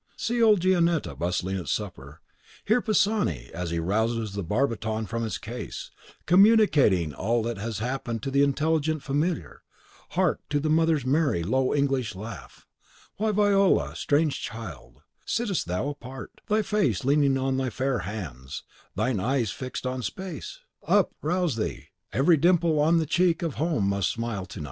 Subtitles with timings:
[0.17, 5.05] see old Gionetta bustling at the supper; and hear Pisani, as he rouses the barbiton
[5.07, 5.91] from its case,
[6.25, 9.61] communicating all that has happened to the intelligent Familiar;
[10.17, 12.65] hark to the mother's merry, low, English laugh.
[13.17, 18.63] Why, Viola, strange child, sittest thou apart, thy face leaning on thy fair hands,
[18.95, 20.61] thine eyes fixed on space?
[20.87, 21.89] Up, rouse thee!
[22.11, 24.09] Every dimple on the cheek of home must smile to night.
[24.11, 24.57] ("Ridete quidquid est domi cachinnorum."